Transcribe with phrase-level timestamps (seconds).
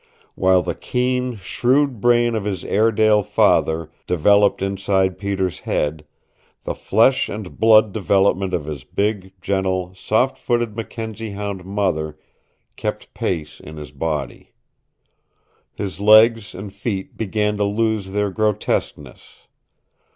[0.33, 6.07] While the keen, shrewd brain of his Airedale father developed inside Peter's head,
[6.63, 12.17] the flesh and blood development of his big, gentle, soft footed Mackenzie hound mother
[12.75, 14.53] kept pace in his body.
[15.75, 19.43] His legs and feet began to lose their grotesqueness.